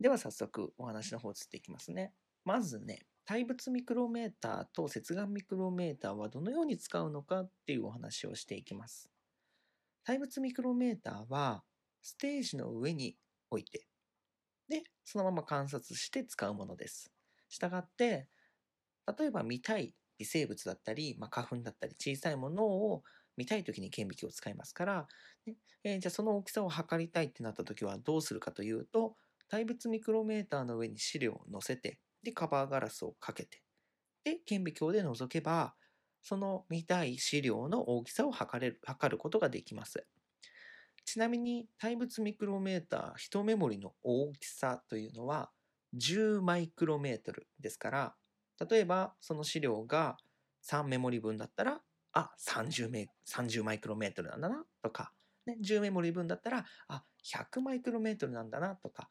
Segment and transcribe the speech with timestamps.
[0.00, 2.14] では早速お話の方移っていきますね。
[2.44, 9.10] まずね、対物ミクロメーターと接眼ミクロメーターはどのように使うのかっていうお話をしていきます。
[10.04, 11.64] 対物ミクロメーターは
[12.02, 13.18] ステージの上に
[13.50, 13.86] 置いて、
[14.68, 17.12] で、そのまま観察して使うものです。
[17.48, 18.28] したがって、
[19.18, 23.02] 例えば見たい微生物だったり、まあ、花粉だったり小さいものを
[23.36, 25.08] 見たいときに顕微鏡を使いますから、
[25.46, 29.16] ねえーじゃあその大きさを測りたいってなったときはどうするかというと、
[29.50, 33.62] 対物ミクロメーターの上に資料を載せて、で、カバーガラスをかけて、
[34.24, 35.76] で、顕微鏡で覗けば、
[36.22, 40.06] その見たい資料の大きさを測れる、測ることができます。
[41.04, 45.50] ちなみに、対物ミクロメーター、1メモリの大きさというのは
[45.94, 48.16] 10マイクロメートルですから、
[48.70, 50.16] 例えばその資料が
[50.60, 55.12] 3メモリ分だったら、あ、30メ30マイクロメートルなんだなとか、
[55.46, 59.10] ね、10メモリ分だったら、あ、100マイクロメートルなんだなとか、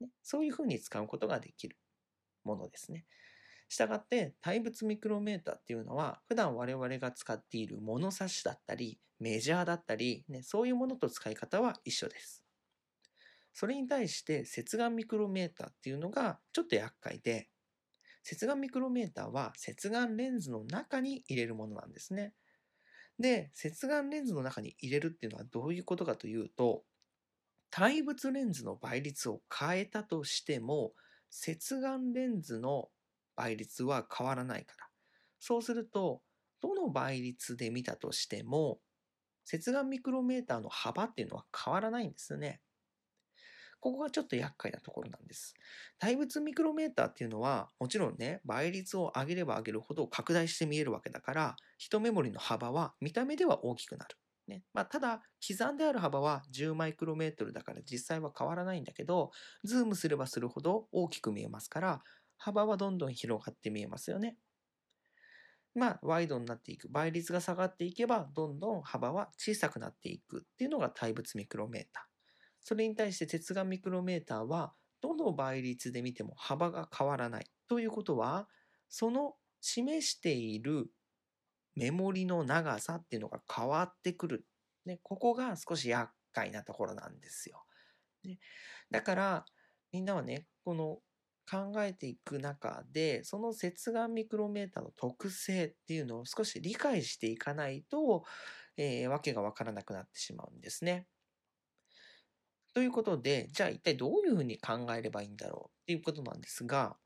[0.00, 1.76] ね、そういうふうに使うことができる
[2.44, 3.04] ものですね。
[3.68, 12.44] したがって対物ミクロメーターっていうのは普段我々が使っている物差しだったりメジャーだったり、ね、そういうものと使い方は一緒です。
[13.52, 17.48] それに対して接眼ミクロメーターっていうのがちょっと厄介で
[18.22, 22.32] 接眼ミクロメーターは接眼レンズの中に入れるものなんですね。
[23.18, 26.84] で接眼レンズの中に入れるっていうのはどういうことかというと
[27.70, 30.92] 対物レンズの倍率を変えたとしても
[31.30, 32.88] 接眼レンズの
[33.36, 34.86] 倍率は変わらないから。
[35.38, 36.20] そうすると、
[36.60, 38.80] どの倍率で見たとしても、
[39.44, 42.60] 接眼ミクロメーターの幅っていうのは変わらないんですね。
[43.80, 45.54] ここがちょっと厄介なところなんです。
[45.98, 54.16] 対物ミクロメーターっていうのは、もちろんね、倍率を上げれば上げるほど拡大して見えるわけだから、一メモリの幅は見た目では大きくなる。
[54.50, 59.30] ねまあ、ただ、刻んである幅は10マイクロメートルだから実際は変わらないんだけど、
[59.64, 62.02] ズームすればするほど大きく見えますから、
[62.36, 64.36] 幅はどんどん広がって見えますよね。
[65.74, 66.88] まあ、ワイドになっていく。
[66.88, 72.02] 倍率が下がっていけば、どんどん幅は小さくなっていくっていうのが対物ミクロメーター。
[72.60, 77.46] それに対して接眼ミクロメーターは、どの倍率で見ても幅が変わらない。
[77.68, 78.48] ということは、
[78.88, 80.90] その示している
[81.76, 84.46] メモリの長さっていうのが変わってくる。
[84.86, 87.64] ね、ここが少し厄介なところなんですよ。
[88.24, 88.38] ね、
[88.90, 89.44] だから、
[89.92, 91.00] みんなはね、この
[91.50, 98.24] 考えていく中で、その接眼ミクロメーターの特性っていうのを少し理解していかないと、
[98.76, 101.06] えー、わけがわからなくなってしまうんですね。
[102.72, 106.96] ということで、じゃあ一体どういうふうに考えればいいんだろうっていうことなんですが、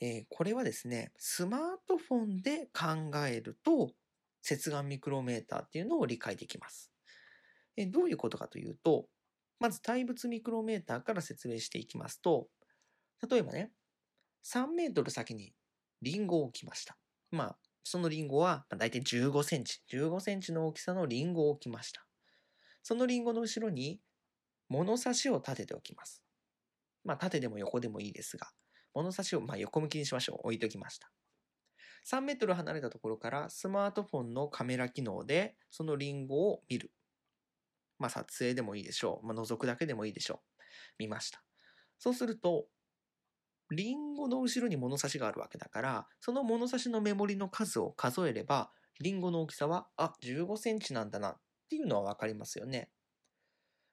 [0.00, 3.92] えー、これはですね、スマートフォンで考えると、
[4.42, 6.92] 接眼ミクロメーターっていうのを理解できます。
[7.76, 9.06] えー、どういうことかというと、
[9.58, 12.48] まず対物ミクロメーターから説明していきますと、
[13.28, 13.72] 例えばね、
[14.44, 15.52] 3メートル先に
[16.00, 16.96] リンゴを置きました。
[17.30, 22.06] まあ、そのリンゴは大体15センチ、15センチの大きさのリンゴを置きました。
[22.82, 24.00] そのリンゴの後ろに
[24.68, 26.22] 物差しを立てておきます。
[27.04, 28.48] まあ、縦でも横でもいいですが、
[28.94, 30.38] 物差しをま横向きにしましょう。
[30.44, 31.10] 置いときました。
[32.10, 36.92] 3メートル離れたところからスマートフォンのカメラ機能でそのリンゴを見る。
[37.98, 39.26] まあ、撮影でもいいでしょう。
[39.26, 40.62] まあ、覗くだけでもいいでしょう。
[40.98, 41.42] 見ました。
[41.98, 42.66] そうすると、
[43.70, 51.36] リンゴの後ろに物差しがあるわけだから、その物差しのメモリの数を数えれば、リンゴの大きさは、あ、15センチなんだなっ
[51.68, 52.90] ていうのはわかりますよね。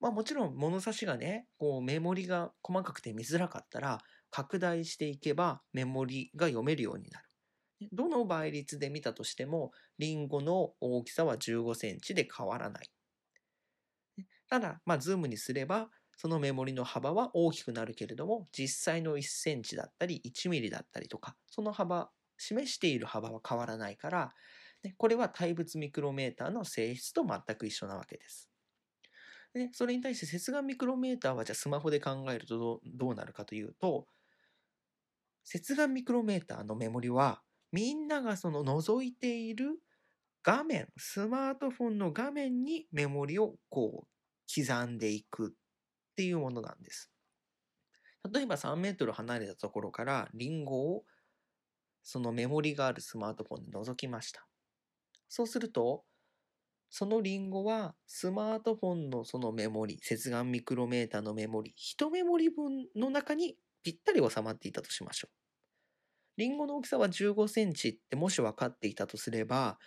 [0.00, 3.98] まあもちろん物差しがね、こうメモリが細かくて見づらかったら、
[4.30, 7.28] 拡大していけばメモリが読めるようになる。
[7.92, 12.90] どの倍率で見たとしても、リンゴの大きさは15センチで変わらない。
[14.48, 24.32] ただ、まあズームにすれば、そのメモリの幅は大きくなるけれども、実際の1センチだったり1ミリだったりとか、その幅、示している幅は変わらないから、
[24.96, 28.50] これは対物ミクロメーターの性質と全く一緒なわけです。
[29.54, 34.06] でそれに対して接眼ミクロメーターはじゃあスマホで考えるとどうどうなるかというと、
[35.50, 37.40] 接眼ミクロメーターのメモリは
[37.72, 39.80] みんながその覗いている
[40.42, 45.50] 画面、スマートフォンの画面にメモリをこう刻んでいくっ
[46.16, 47.10] ていうものなんです。
[48.30, 51.04] 例えば3メートル離れたところからリンゴを
[52.02, 54.46] そのメモリがあるスマートフォンで覗きました。
[55.30, 56.04] そうすると、
[56.90, 65.34] そのリンゴはスマートフォンのそのメモリ、接眼ミクロメーターのメモリ、1メモリ分の中にぴったり収まっていたとしましょう。
[66.36, 69.78] リンゴの大きさは15センチってもし分かっていたとすれば、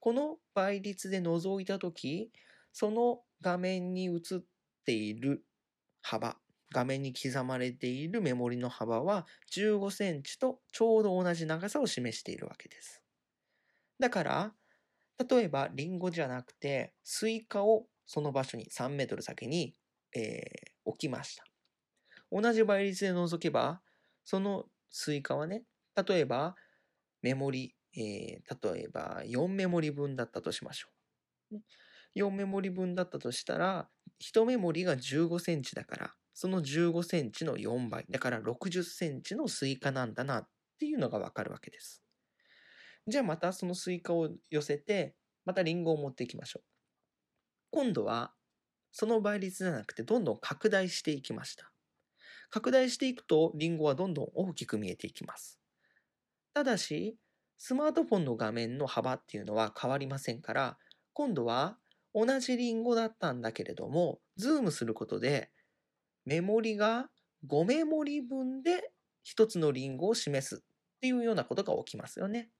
[0.00, 2.32] この倍率で覗いたとき、
[2.72, 4.42] その画面に映っ
[4.84, 5.44] ている
[6.02, 6.36] 幅
[6.72, 13.02] 画面に刻まれているメモリの幅は15センチとちょうど同じ長さを示しているわけです。
[13.98, 14.54] だから、
[15.28, 19.74] 例えばリンゴじゃなくてスイカをその場所に3メートル先に、
[20.16, 21.49] えー、置きました。
[22.30, 23.80] 同じ倍率で覗けば、
[24.24, 25.64] そのスイカはね、
[26.08, 26.54] 例えば
[27.22, 30.88] メモリ、えー、例えば4メモリ分だったとしましょ
[31.52, 31.60] う。
[32.16, 33.88] 4メモリ分だったとしたら、
[34.20, 40.48] 1メモリが15センチだから、その15センチの4倍、だから60センチのスイカなんだなっ
[40.78, 42.02] ていうのがわかるわけです。
[43.06, 46.64] じゃあまたそのスイカを寄せて、またリンゴを持っていきましょう。
[47.70, 48.32] 今度は、
[48.92, 51.70] その倍率じゃなくてどんどん拡大していきました。
[52.50, 55.58] 拡大していくと、リンゴはどんどん大きく見えていきます。
[56.52, 57.16] ただし、
[57.58, 60.78] スマートフォンの画面の幅っていうのは変わりませんから、
[61.12, 61.78] 今度は
[62.14, 65.50] 同じリンゴだったんだけれども、ズームすることで、
[66.24, 67.10] 目盛りが
[67.46, 68.92] 5目盛り分で
[69.24, 72.50] 1つのリンゴを示すっていうようなことが起きますよね。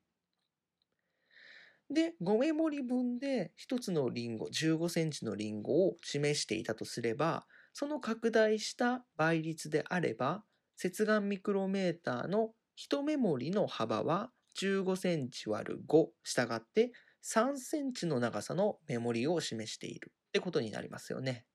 [1.90, 7.46] で、5メモリ分で1つのリンゴ、15センチのリンゴを示していたとすれば、
[7.80, 10.44] その拡大した倍率であれば、
[10.76, 14.30] 接眼ミクロメーターの1メモリの幅は
[14.60, 16.92] 15センチ割る5、したがって
[17.24, 21.46] 3センチの長さのメモリを示しているってことになりますよね。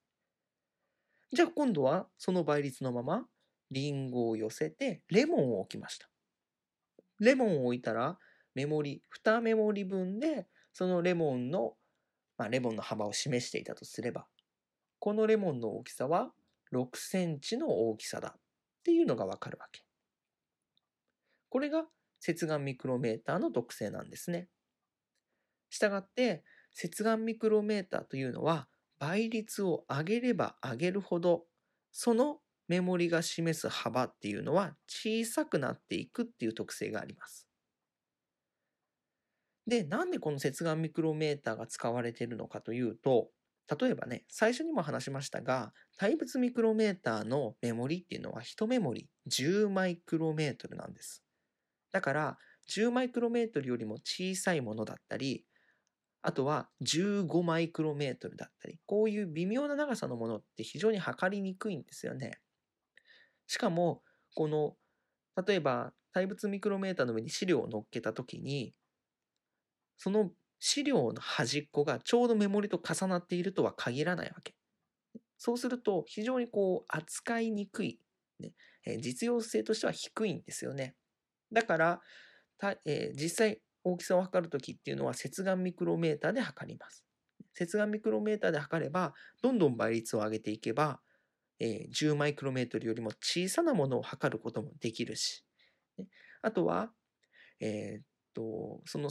[1.32, 3.28] じゃあ今度はその倍率のまま
[3.70, 6.10] リンゴを寄せてレモンを置きました。
[7.20, 8.18] レモンを置いたら
[8.56, 11.76] メモリ、2メモリ分でそのレモンの、
[12.40, 14.26] まあ、レモンの幅を示していたとすれば、
[15.06, 16.32] このレモンの大きさは
[16.74, 18.42] 6センチの大きさだっ
[18.84, 19.84] ていうのがわかるわけ。
[21.50, 21.86] これが
[22.20, 24.48] 接眼ミクロメーターの特性なんですね。
[25.70, 26.44] したがって、
[26.74, 28.68] 接眼ミクロメーターというのは、
[28.98, 31.46] 倍率を上げれば上げるほど、
[31.92, 37.48] そのメモリが示す幅っていうのは小さくなっていくっていう特性があります。
[39.68, 43.30] で、なんでこの接眼ミクロメーターが使われているのかというと、
[43.68, 51.24] 例えばね、最初にも話しましたが、対物ミクロメーターのメモリっていうのは1メモリ10マイクロメートルなんです。
[51.92, 55.46] だから、10マイクロメートルよりも小さいものだったり、
[56.22, 62.40] あとは15マイクロメートルだったり、こういう微妙な長さのものって非常に測りにくいんですよね。
[63.48, 64.04] しかも、
[64.36, 64.78] この、
[65.46, 68.74] 例えば対物ミクロメーターの上に資料を乗っけたときに、
[69.98, 74.56] その資料の端っこがちょうどメモリと重なっているとは限らないわけ。
[75.38, 78.00] そうすると非常にこう扱いにくい、
[78.40, 78.54] ね
[79.00, 80.96] 実用性としては低いんですよね。
[81.52, 82.02] だから、
[82.86, 87.04] えー、実際大きさを測るときっていうのは接眼ミクロメーターで測ります。
[87.54, 91.00] 接眼ミクロメーターで測れば、どんどん倍率を上げていけば、
[91.60, 95.46] えー、10マイクロメートルよりも小さなものを測ることもできるし、
[95.98, 96.08] ね、
[96.42, 96.92] あとは、
[97.60, 98.04] えー、っ
[98.34, 99.10] と、その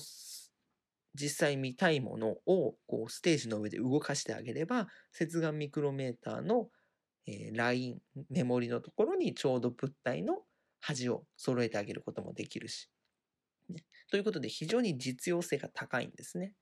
[1.14, 6.69] 実際見たいものをこうステージの上で動かしてあげれば、接眼ミクロメーターの、
[7.26, 7.99] えー、ライン、
[8.30, 10.42] メモリのところにちょうど物体の
[10.80, 12.90] 端を揃えてあげることもできるし、
[13.68, 13.85] ね。
[14.11, 16.54] ということで非常に実用性が高いんですね。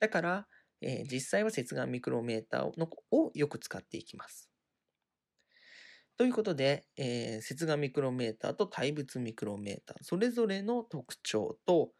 [0.00, 0.46] だから、
[0.80, 4.50] えー、実際は接眼ミクロメーターのをよく使っていきます。
[6.16, 11.90] ということで、えー、接眼ミクロメーターと対物ミクロメーター、それぞれの特徴と、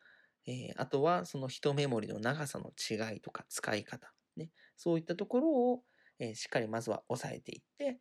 [0.46, 5.82] えー、あとはその一メモリの長さの違いとか使い方、ね、そういったところを、
[6.18, 7.98] えー、しっかりまずは押さえていって、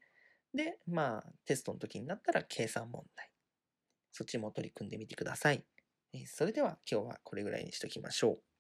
[0.54, 3.30] で、まあ、テストの時になったら計算問題。
[4.12, 5.66] そっちも取り組んでみてください
[6.14, 6.26] え。
[6.28, 8.53] それでは今日はこれぐらいにしときましょう。